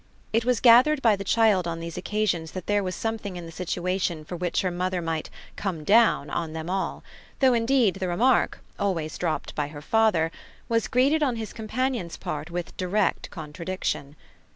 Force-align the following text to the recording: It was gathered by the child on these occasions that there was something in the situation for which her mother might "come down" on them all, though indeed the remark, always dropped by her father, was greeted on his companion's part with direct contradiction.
It 0.33 0.45
was 0.45 0.59
gathered 0.59 0.99
by 1.03 1.15
the 1.15 1.23
child 1.23 1.67
on 1.67 1.79
these 1.79 1.95
occasions 1.95 2.53
that 2.53 2.65
there 2.65 2.81
was 2.81 2.95
something 2.95 3.35
in 3.37 3.45
the 3.45 3.51
situation 3.51 4.25
for 4.25 4.35
which 4.35 4.61
her 4.61 4.71
mother 4.71 4.99
might 4.99 5.29
"come 5.55 5.83
down" 5.83 6.27
on 6.31 6.53
them 6.53 6.71
all, 6.71 7.03
though 7.39 7.53
indeed 7.53 7.97
the 7.97 8.07
remark, 8.07 8.61
always 8.79 9.15
dropped 9.19 9.53
by 9.53 9.67
her 9.67 9.79
father, 9.83 10.31
was 10.67 10.87
greeted 10.87 11.21
on 11.21 11.35
his 11.35 11.53
companion's 11.53 12.17
part 12.17 12.49
with 12.49 12.75
direct 12.77 13.29
contradiction. 13.29 14.15